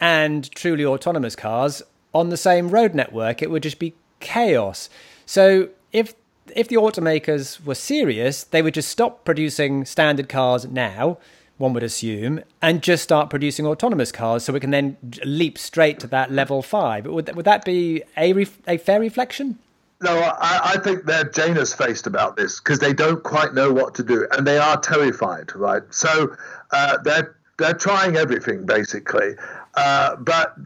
[0.00, 3.42] and truly autonomous cars on the same road network.
[3.42, 4.90] It would just be chaos.
[5.26, 6.14] So if
[6.54, 11.18] if the automakers were serious, they would just stop producing standard cars now
[11.60, 16.00] one would assume, and just start producing autonomous cars so we can then leap straight
[16.00, 17.06] to that level five.
[17.06, 19.58] Would that, would that be a, ref- a fair reflection?
[20.02, 23.94] No, I, I, think they're Janus faced about this because they don't quite know what
[23.96, 25.82] to do and they are terrified, right?
[25.90, 26.34] So
[26.72, 29.34] uh, they're they're trying everything basically,
[29.74, 30.56] uh, but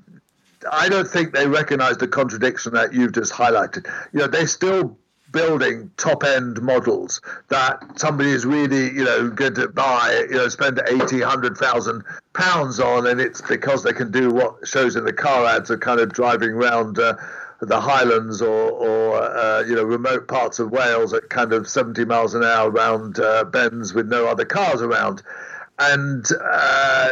[0.71, 3.93] I don't think they recognise the contradiction that you've just highlighted.
[4.13, 4.97] You know, they still
[5.35, 10.49] building top end models that somebody is really, you know, going to buy, you know,
[10.49, 13.07] spend 80, 100,000 pounds on.
[13.07, 16.13] And it's because they can do what shows in the car ads are kind of
[16.13, 16.99] driving around.
[16.99, 17.17] Uh,
[17.61, 22.05] the Highlands or, or uh, you know remote parts of Wales at kind of 70
[22.05, 25.23] miles an hour around uh, bends with no other cars around
[25.79, 27.11] and uh,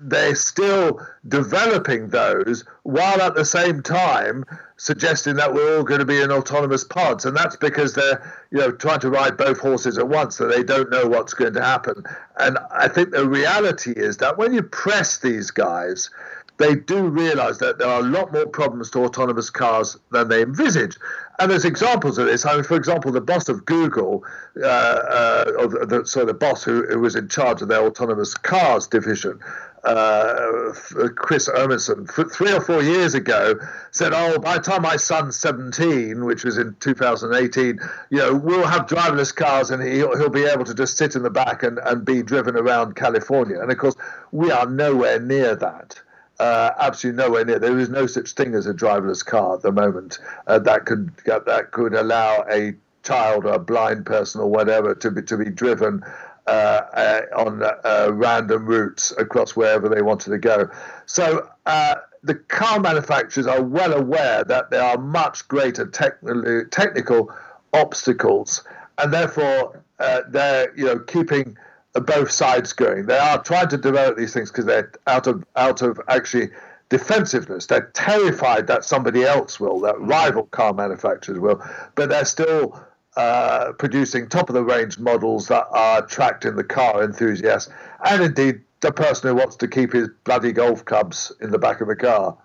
[0.00, 4.44] they're still developing those while at the same time
[4.76, 8.58] suggesting that we're all going to be in autonomous pods and that's because they're you
[8.58, 11.62] know trying to ride both horses at once so they don't know what's going to
[11.62, 12.04] happen
[12.38, 16.10] and i think the reality is that when you press these guys
[16.58, 20.42] they do realize that there are a lot more problems to autonomous cars than they
[20.42, 20.96] envisage.
[21.40, 22.44] And there's examples of this.
[22.44, 24.24] I mean, for example, the boss of Google,
[24.60, 25.44] uh, uh,
[25.86, 29.38] the, so the boss who, who, was in charge of their autonomous cars division,
[29.84, 30.72] uh,
[31.14, 33.54] Chris Urmson, three or four years ago,
[33.92, 37.78] said, "Oh, by the time my son's 17, which was in 2018,
[38.10, 41.22] you know, we'll have driverless cars, and he'll, he'll be able to just sit in
[41.22, 43.94] the back and, and be driven around California." And of course,
[44.32, 46.00] we are nowhere near that
[46.38, 47.58] uh, absolutely nowhere near.
[47.58, 51.12] There is no such thing as a driverless car at the moment uh, that could
[51.24, 55.50] that could allow a child or a blind person or whatever to be to be
[55.50, 56.02] driven
[56.46, 60.70] uh, uh on uh, random routes across wherever they wanted to go.
[61.06, 67.32] So uh, the car manufacturers are well aware that there are much greater technical technical
[67.72, 68.62] obstacles,
[68.98, 69.82] and therefore
[70.28, 71.56] they're you know keeping
[72.00, 73.06] both sides going.
[73.06, 76.50] They are trying to develop these things because they're out of out of actually
[76.88, 77.66] defensiveness.
[77.66, 81.62] They're terrified that somebody else will, that rival car manufacturers will,
[81.94, 82.80] but they're still
[83.16, 87.70] uh, producing top of the range models that are attracting the car enthusiast
[88.04, 91.80] and indeed the person who wants to keep his bloody golf clubs in the back
[91.80, 92.36] of the car.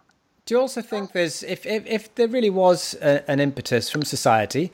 [0.46, 4.02] Do you also think there's if if, if there really was a, an impetus from
[4.02, 4.72] society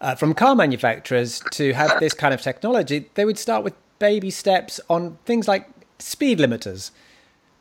[0.00, 4.30] uh, from car manufacturers to have this kind of technology, they would start with baby
[4.30, 5.68] steps on things like
[6.00, 6.90] speed limiters.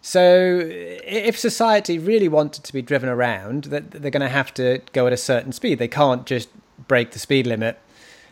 [0.01, 4.81] So, if society really wanted to be driven around, that they're going to have to
[4.93, 5.77] go at a certain speed.
[5.77, 6.49] They can't just
[6.87, 7.77] break the speed limit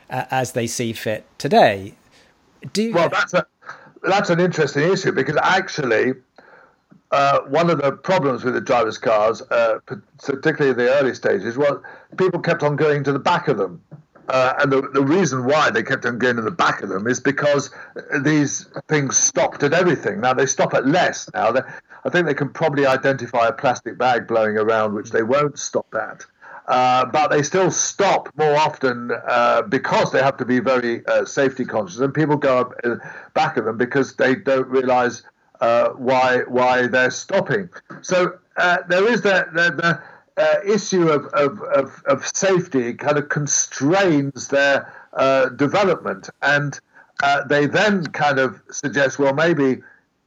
[0.09, 1.95] uh, as they see fit today.
[2.71, 3.45] Do well, that's a
[4.03, 6.13] that's an interesting issue because actually,
[7.11, 9.79] uh, one of the problems with the drivers' cars, uh,
[10.23, 11.81] particularly in the early stages, was
[12.17, 13.81] people kept on going to the back of them.
[14.27, 17.07] Uh, and the, the reason why they kept on going to the back of them
[17.07, 17.69] is because
[18.21, 20.21] these things stopped at everything.
[20.21, 21.29] Now they stop at less.
[21.33, 21.61] Now they,
[22.03, 25.93] I think they can probably identify a plastic bag blowing around, which they won't stop
[25.95, 26.25] at.
[26.67, 31.23] Uh, but they still stop more often uh, because they have to be very uh,
[31.23, 32.95] safety conscious, and people go up, uh,
[33.33, 35.23] back of them because they don't realise
[35.61, 37.69] uh, why why they're stopping.
[38.01, 40.01] So there is the, the,
[40.37, 44.93] the issue of, of, of, of, safety kind of constrains their
[45.57, 46.79] development, and
[47.49, 49.81] they then kind of suggest, well, maybe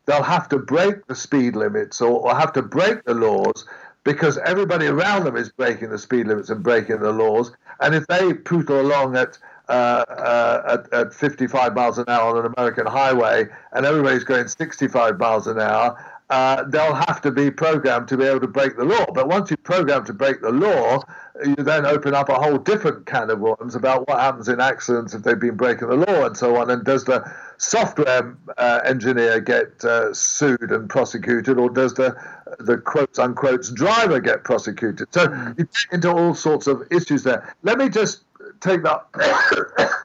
[0.07, 3.65] they'll have to break the speed limits or, or have to break the laws
[4.05, 7.53] because everybody around them is breaking the speed limits and breaking the laws.
[7.81, 12.45] And if they pootle along at uh, uh, at, at 55 miles an hour on
[12.45, 15.97] an American highway and everybody's going 65 miles an hour,
[16.31, 19.05] uh, they'll have to be programmed to be able to break the law.
[19.13, 21.03] But once you program to break the law,
[21.45, 25.13] you then open up a whole different can of worms about what happens in accidents
[25.13, 26.71] if they've been breaking the law and so on.
[26.71, 32.17] And does the software uh, engineer get uh, sued and prosecuted, or does the
[32.61, 35.09] the quotes unquote driver get prosecuted?
[35.13, 35.53] So hmm.
[35.59, 37.57] you get into all sorts of issues there.
[37.65, 38.23] Let me just
[38.61, 39.05] take that.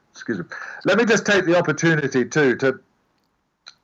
[0.10, 0.44] excuse me.
[0.84, 2.80] Let me just take the opportunity too to.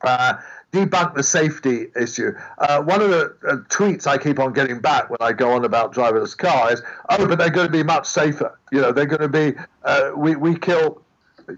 [0.01, 0.39] Uh,
[0.73, 2.33] debunk the safety issue.
[2.59, 5.65] Uh, one of the uh, tweets I keep on getting back when I go on
[5.65, 8.59] about driverless cars, oh, but they're going to be much safer.
[8.73, 9.55] You know, they're going to be.
[9.85, 11.03] Uh, we we kill,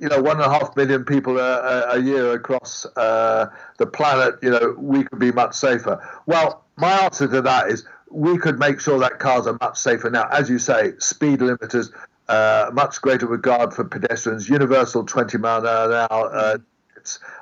[0.00, 3.46] you know, one and a half million people a, a year across uh,
[3.78, 4.34] the planet.
[4.42, 6.04] You know, we could be much safer.
[6.26, 10.10] Well, my answer to that is we could make sure that cars are much safer
[10.10, 10.28] now.
[10.30, 11.90] As you say, speed limiters.
[12.26, 16.56] Uh, much greater regard for pedestrians, universal 20 mile an hour uh,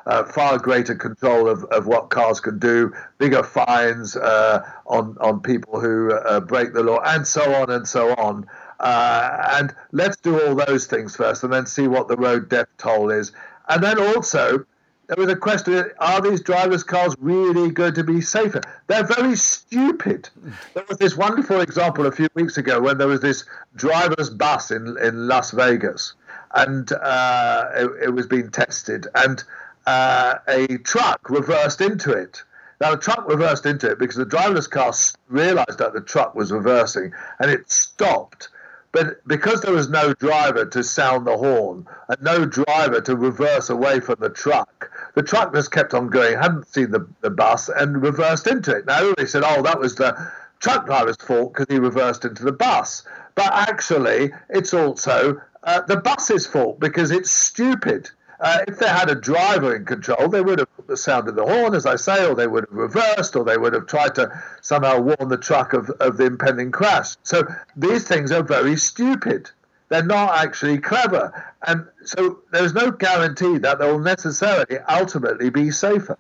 [0.07, 5.41] uh, far greater control of, of what cars can do, bigger fines uh, on on
[5.41, 8.47] people who uh, break the law, and so on and so on.
[8.81, 12.69] Uh, and let's do all those things first, and then see what the road death
[12.79, 13.33] toll is.
[13.69, 14.67] And then also,
[15.07, 18.63] there was a question are these driverless cars really going to be safer?
[18.87, 20.29] They're very stupid.
[20.75, 23.45] There was this wonderful example a few weeks ago when there was this
[23.77, 26.15] driverless bus in, in Las Vegas
[26.55, 29.43] and uh, it, it, was being tested, and
[29.87, 32.43] uh, a truck reversed into it.
[32.81, 34.93] Now, the truck reversed into it because the driverless car
[35.29, 38.49] realized that the truck was reversing and it stopped.
[38.91, 43.71] But because there was no driver to sound the horn and no driver to reverse
[43.71, 47.71] away from the truck, the truck just kept on going, hadn't seen the, the bus,
[47.71, 48.87] and reversed into it.
[48.87, 52.53] Now, everybody said, oh, that was the truck driver's fault because he reversed into the
[52.53, 53.05] bus.
[53.35, 58.11] But actually, it's also uh, the bus's fault because it's stupid.
[58.41, 61.87] Uh, if they had a driver in control, they would have sounded the horn, as
[61.87, 65.29] I say, or they would have reversed, or they would have tried to somehow warn
[65.29, 67.15] the truck of, of the impending crash.
[67.23, 67.45] So
[67.77, 69.49] these things are very stupid.
[69.91, 71.53] They're not actually clever.
[71.67, 76.19] And so there's no guarantee that they'll necessarily ultimately be safer.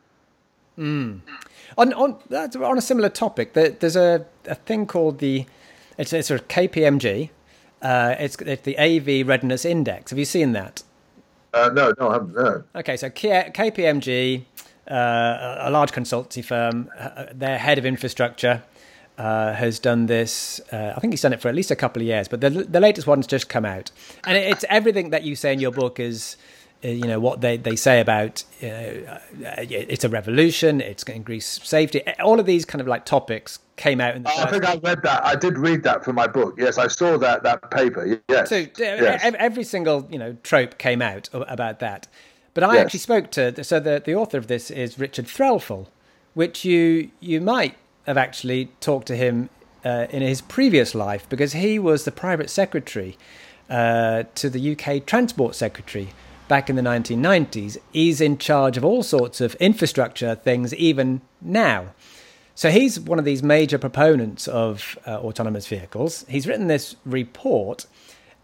[0.78, 1.22] Mm.
[1.76, 5.46] On, on, on a similar topic, there's a, a thing called the
[5.98, 7.30] it's, it's sort of KPMG,
[7.82, 10.10] uh, it's, it's, the AV Readiness Index.
[10.10, 10.82] Have you seen that?
[11.52, 12.34] Uh, no, no, I haven't.
[12.34, 12.64] No.
[12.76, 14.44] Okay, so K- KPMG,
[14.90, 18.62] uh, a large consultancy firm, uh, their head of infrastructure
[19.18, 20.60] uh, has done this.
[20.72, 22.50] Uh, I think he's done it for at least a couple of years, but the,
[22.50, 23.90] the latest one's just come out,
[24.24, 26.36] and it's everything that you say in your book is
[26.82, 31.60] you know what they, they say about uh, it's a revolution it's going to increase
[31.62, 32.02] safety.
[32.20, 34.76] All of these kind of like topics came out in the oh, i think i
[34.76, 35.24] read that.
[35.24, 36.56] I did read that for my book.
[36.58, 38.20] Yes i saw that that paper.
[38.28, 38.48] Yes.
[38.48, 39.34] So yes.
[39.38, 42.08] every single you know trope came out about that.
[42.54, 42.84] But i yes.
[42.84, 45.86] actually spoke to so the, the author of this is richard threlfall
[46.34, 47.76] which you you might
[48.06, 49.48] have actually talked to him
[49.84, 53.16] uh, in his previous life because he was the private secretary
[53.70, 56.08] uh, to the uk transport secretary
[56.52, 61.94] back in the 1990s, is in charge of all sorts of infrastructure things even now.
[62.54, 66.26] So he's one of these major proponents of uh, autonomous vehicles.
[66.28, 67.86] He's written this report,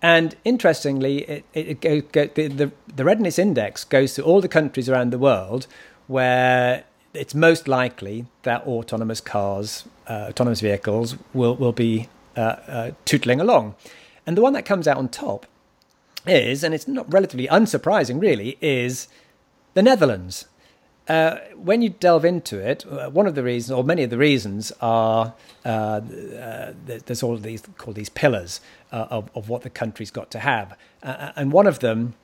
[0.01, 4.89] and interestingly, it, it, it the, the, the readiness index goes to all the countries
[4.89, 5.67] around the world
[6.07, 12.91] where it's most likely that autonomous cars, uh, autonomous vehicles will, will be uh, uh,
[13.05, 13.75] tootling along.
[14.27, 15.45] And the one that comes out on top
[16.29, 19.09] is, and it's not relatively unsurprising, really, is
[19.75, 20.47] the Netherlands.
[21.09, 24.19] Uh, when you delve into it, uh, one of the reasons, or many of the
[24.19, 28.61] reasons, are uh, uh there's all these called these pillars
[28.93, 32.15] uh, of, of what the country's got to have, uh, and one of them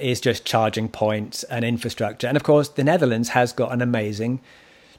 [0.00, 2.26] is just charging points and infrastructure.
[2.26, 4.40] And of course, the Netherlands has got an amazing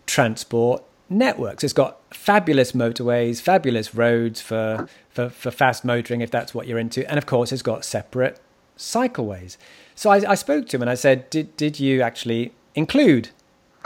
[0.05, 1.63] transport networks.
[1.63, 6.79] It's got fabulous motorways, fabulous roads for, for, for fast motoring if that's what you're
[6.79, 8.39] into, and of course, it's got separate
[8.77, 9.57] cycleways.
[9.95, 13.29] So I, I spoke to him and I said, "Did did you actually include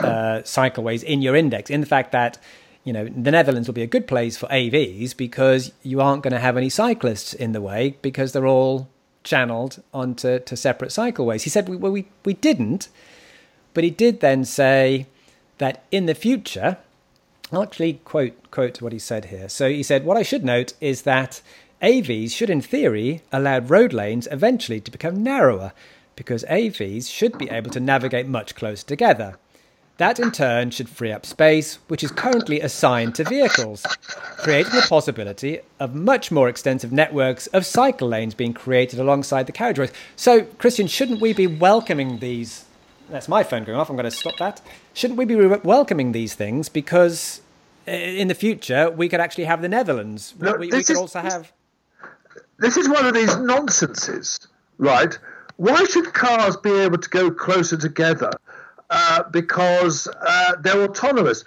[0.00, 1.70] uh, cycleways in your index?
[1.70, 2.38] In the fact that
[2.84, 6.32] you know the Netherlands will be a good place for AVs because you aren't going
[6.32, 8.88] to have any cyclists in the way because they're all
[9.24, 12.88] channeled onto to separate cycleways." He said, "Well, we we didn't."
[13.72, 15.08] But he did then say
[15.58, 16.78] that in the future,
[17.52, 19.48] I'll actually quote quote what he said here.
[19.48, 21.42] So he said, "What I should note is that
[21.82, 25.72] AVs should, in theory, allow road lanes eventually to become narrower,
[26.16, 29.36] because AVs should be able to navigate much closer together.
[29.96, 33.86] That in turn should free up space, which is currently assigned to vehicles,
[34.38, 39.52] creating the possibility of much more extensive networks of cycle lanes being created alongside the
[39.52, 39.92] carriageways.
[40.16, 42.64] So, Christian, shouldn't we be welcoming these
[43.08, 43.90] that's my phone going off.
[43.90, 44.60] I'm going to stop that.
[44.92, 47.40] Shouldn't we be welcoming these things because
[47.86, 50.34] in the future we could actually have the Netherlands?
[50.38, 51.52] No, we, we could is, also have.
[52.58, 54.38] This is one of these nonsenses,
[54.78, 55.18] right?
[55.56, 58.30] Why should cars be able to go closer together?
[58.90, 61.44] Uh, because uh, they're autonomous.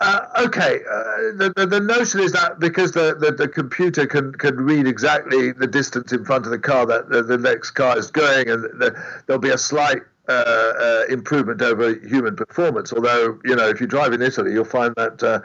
[0.00, 1.02] Uh, okay, uh,
[1.36, 5.52] the, the, the notion is that because the, the, the, computer can, can read exactly
[5.52, 8.64] the distance in front of the car that the, the next car is going, and
[8.64, 8.94] the,
[9.26, 9.98] there'll be a slight
[10.30, 12.92] uh, uh, improvement over human performance.
[12.92, 15.40] Although, you know, if you drive in Italy, you'll find that uh,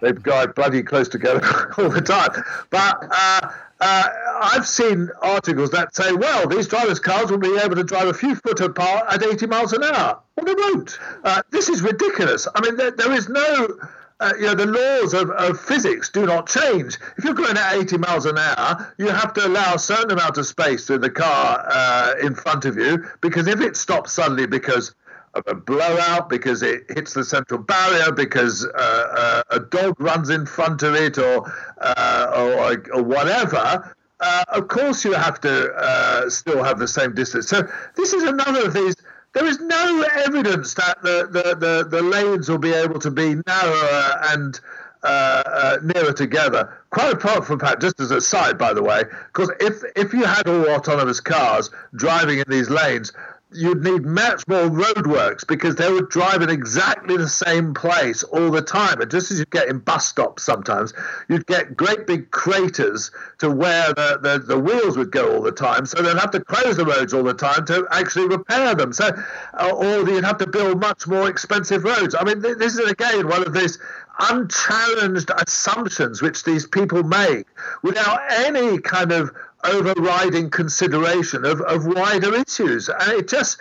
[0.00, 1.40] they drive bloody close together
[1.78, 2.30] all the time.
[2.70, 3.50] But uh,
[3.80, 4.08] uh,
[4.40, 8.14] I've seen articles that say, well, these driverless cars will be able to drive a
[8.14, 10.20] few foot apart at 80 miles an hour.
[10.36, 10.98] Well, they won't.
[11.24, 12.48] Uh, this is ridiculous.
[12.54, 13.78] I mean, there, there is no
[14.18, 16.98] uh, you know, the laws of, of physics do not change.
[17.18, 20.38] If you're going at 80 miles an hour, you have to allow a certain amount
[20.38, 24.46] of space to the car uh, in front of you because if it stops suddenly
[24.46, 24.94] because
[25.34, 30.30] of a blowout, because it hits the central barrier, because uh, uh a dog runs
[30.30, 33.94] in front of it, or uh, or, or, whatever.
[34.18, 37.48] Uh, of course, you have to still have the same distance.
[37.48, 38.95] So this is another of these
[39.36, 43.34] there is no evidence that the, the, the, the lanes will be able to be
[43.46, 44.58] narrower and
[45.02, 46.74] uh, uh, nearer together.
[46.88, 50.24] Quite apart from that, just as a side, by the way, because if if you
[50.24, 53.12] had all autonomous cars driving in these lanes,
[53.52, 58.50] you'd need much more roadworks because they would drive in exactly the same place all
[58.50, 59.00] the time.
[59.00, 60.92] And just as you get in bus stops sometimes,
[61.28, 65.52] you'd get great big craters to where the, the, the wheels would go all the
[65.52, 65.86] time.
[65.86, 68.92] So they'd have to close the roads all the time to actually repair them.
[68.92, 69.10] So,
[69.54, 72.14] uh, or you'd have to build much more expensive roads.
[72.14, 73.78] I mean, this is again one of these
[74.18, 77.46] unchallenged assumptions which these people make
[77.82, 79.30] without any kind of
[79.64, 82.88] overriding consideration of, of wider issues.
[82.88, 83.58] And it just,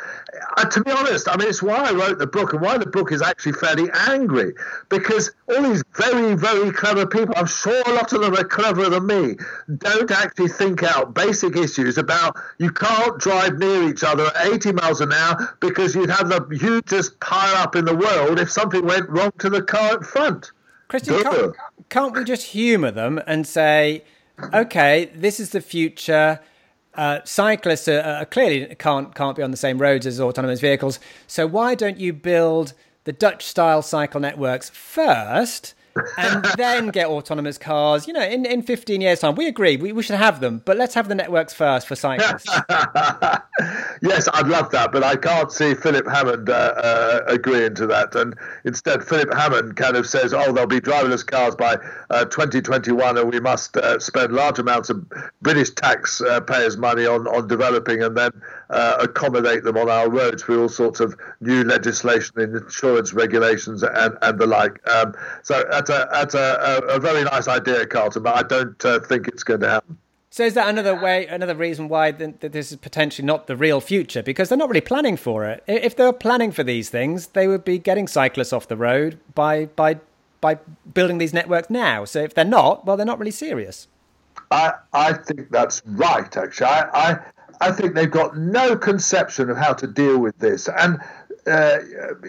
[0.58, 2.86] uh, to be honest, I mean, it's why I wrote the book and why the
[2.86, 4.54] book is actually fairly angry
[4.90, 8.90] because all these very, very clever people, I'm sure a lot of them are cleverer
[8.90, 9.38] than me,
[9.78, 14.74] don't actually think out basic issues about you can't drive near each other at 80
[14.74, 18.86] miles an hour because you'd have the hugest pile up in the world if something
[18.86, 20.52] went wrong to the car in front.
[20.88, 21.56] Christian, can't,
[21.90, 24.04] can't we just humour them and say,
[24.54, 26.40] okay, this is the future.
[26.94, 31.00] Uh, cyclists are, are clearly can't can't be on the same roads as autonomous vehicles.
[31.28, 32.74] So why don't you build
[33.04, 35.74] the Dutch style cycle networks first?
[36.18, 38.08] And then get autonomous cars.
[38.08, 40.78] You know, in, in 15 years' time, we agree we, we should have them, but
[40.78, 42.46] let's have the networks first for cyclists.
[44.02, 48.16] yes, I'd love that, but I can't see Philip Hammond uh, uh, agreeing to that.
[48.16, 48.36] And
[48.66, 51.78] instead, Philip Hammond kind of says, oh, there'll be driverless cars by
[52.10, 55.06] uh, 2021, and we must uh, spend large amounts of
[55.42, 58.32] British taxpayers' money on, on developing and then
[58.70, 63.84] uh, accommodate them on our roads through all sorts of new legislation and insurance regulations
[63.84, 64.88] and, and the like.
[64.90, 65.14] Um,
[65.44, 69.28] so that's a that's a, a, very nice idea, Carlton, but I don't uh, think
[69.28, 69.98] it's going to happen.
[70.36, 73.80] So is that another way, another reason why th- this is potentially not the real
[73.80, 74.22] future?
[74.22, 75.64] Because they're not really planning for it.
[75.66, 79.18] If they were planning for these things, they would be getting cyclists off the road
[79.34, 80.00] by by
[80.42, 80.60] by
[80.94, 82.04] building these networks now.
[82.04, 83.88] So if they're not, well, they're not really serious.
[84.52, 86.36] I I think that's right.
[86.36, 87.20] Actually, I I,
[87.62, 91.00] I think they've got no conception of how to deal with this, and
[91.48, 91.78] uh,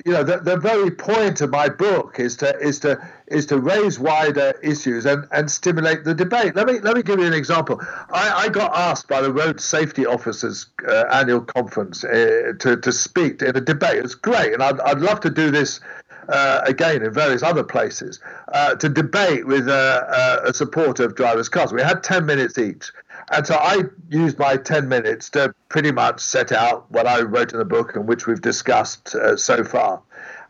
[0.05, 3.59] you know, the, the very point of my book is to is to is to
[3.59, 6.55] raise wider issues and, and stimulate the debate.
[6.55, 7.81] Let me let me give you an example.
[8.11, 12.93] I, I got asked by the Road Safety Officers uh, annual conference uh, to to
[12.93, 14.05] speak in a debate.
[14.05, 15.81] It's great, and I'd, I'd love to do this
[16.29, 18.21] uh, again in various other places
[18.53, 21.73] uh, to debate with uh, a supporter of driverless cars.
[21.73, 22.93] We had 10 minutes each.
[23.33, 27.53] And so I used my 10 minutes to pretty much set out what I wrote
[27.53, 30.01] in the book and which we've discussed uh, so far.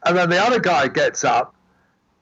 [0.05, 1.56] And then the other guy gets up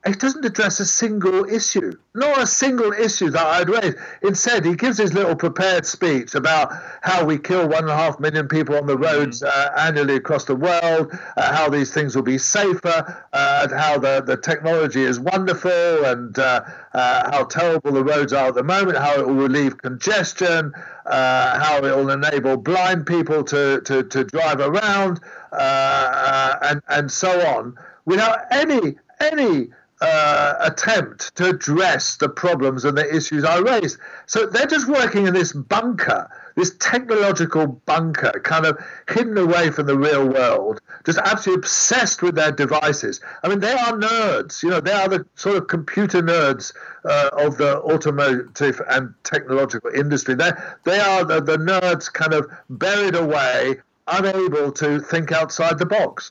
[0.07, 3.95] he doesn't address a single issue, not a single issue that I'd raise.
[4.23, 8.21] Instead, he gives his little prepared speech about how we kill one and a half
[8.21, 9.49] million people on the roads mm.
[9.49, 13.99] uh, annually across the world, uh, how these things will be safer, uh, and how
[13.99, 15.71] the, the technology is wonderful,
[16.05, 19.79] and uh, uh, how terrible the roads are at the moment, how it will relieve
[19.79, 20.73] congestion,
[21.07, 25.21] uh, how it will enable blind people to, to, to drive around,
[25.53, 27.75] and, and so on,
[28.05, 29.69] without any any
[30.05, 33.99] uh, attempt to address the problems and the issues I raised.
[34.27, 38.79] So they're just working in this bunker, this technological bunker, kind of
[39.09, 43.23] hidden away from the real world, just absolutely obsessed with their devices.
[43.43, 44.63] I mean, they are nerds.
[44.63, 46.75] You know, they are the sort of computer nerds
[47.07, 50.35] uh, of the automotive and technological industry.
[50.35, 50.51] They
[50.85, 53.77] they are the, the nerds, kind of buried away,
[54.07, 56.31] unable to think outside the box.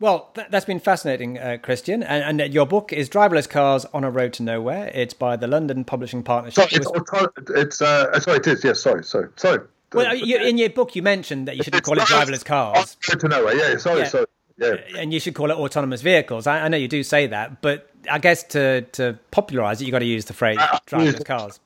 [0.00, 2.02] Well, th- that's been fascinating, uh, Christian.
[2.02, 4.90] And, and, your book is Driverless Cars on a Road to Nowhere.
[4.94, 6.70] It's by the London Publishing Partnership.
[6.70, 8.64] Sorry, it's, it's uh, sorry, it is.
[8.64, 9.60] Yes, sorry, sorry, sorry.
[9.92, 12.96] Well, you, in your book, you mentioned that you shouldn't call it driverless cars.
[13.08, 13.54] Road to Nowhere.
[13.54, 14.06] Yeah, sorry, yeah.
[14.06, 14.26] sorry.
[14.56, 14.76] Yeah.
[14.96, 16.46] And you should call it autonomous vehicles.
[16.46, 19.92] I, I, know you do say that, but I guess to to popularise it, you've
[19.92, 21.60] got to use the phrase driverless cars.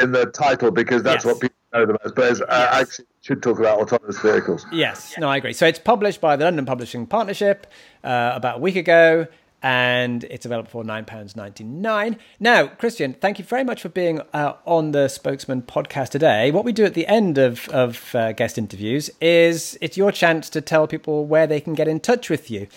[0.00, 1.32] In the title, because that's yes.
[1.32, 2.14] what people know the most.
[2.14, 4.66] But as, uh, actually should talk about autonomous vehicles.
[4.72, 5.52] Yes, no, I agree.
[5.52, 7.66] So it's published by the London Publishing Partnership
[8.04, 9.26] uh, about a week ago,
[9.62, 12.18] and it's available for £9.99.
[12.38, 16.50] Now, Christian, thank you very much for being uh, on the Spokesmen podcast today.
[16.50, 20.48] What we do at the end of, of uh, guest interviews is it's your chance
[20.50, 22.68] to tell people where they can get in touch with you.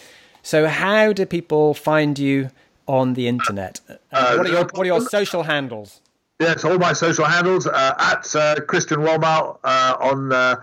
[0.44, 2.50] So, how do people find you
[2.88, 3.80] on the internet?
[4.12, 6.02] Uh, what, are your, what are your social handles?
[6.42, 10.56] Yes, all my social handles uh, at uh, Christian Wolmar uh, on uh,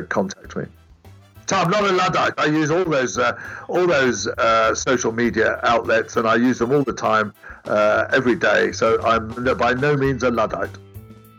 [0.09, 0.65] contact me.
[1.45, 2.33] So I'm not a luddite.
[2.39, 4.27] I use all those all those
[4.73, 7.33] social media outlets, and I use them all the time,
[8.11, 8.71] every day.
[8.71, 10.75] So I'm by no means a luddite.